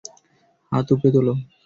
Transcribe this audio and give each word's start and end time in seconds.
হাত 0.71 0.87
উপরে 0.93 1.09
তোলো! 1.15 1.33